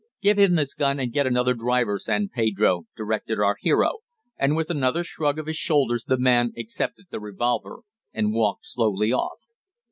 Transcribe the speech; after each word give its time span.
"Give 0.19 0.39
him 0.39 0.57
his 0.57 0.73
gun, 0.73 0.99
and 0.99 1.13
get 1.13 1.27
another 1.27 1.53
driver, 1.53 1.99
San 1.99 2.27
Pedro," 2.29 2.87
directed 2.97 3.39
our 3.39 3.55
hero, 3.61 3.99
and 4.35 4.55
with 4.55 4.71
another 4.71 5.03
shrug 5.03 5.37
of 5.37 5.45
his 5.45 5.57
shoulders 5.57 6.05
the 6.05 6.17
man 6.17 6.53
accepted 6.57 7.05
the 7.11 7.19
revolver, 7.19 7.81
and 8.11 8.33
walked 8.33 8.65
slowly 8.65 9.13
off. 9.13 9.37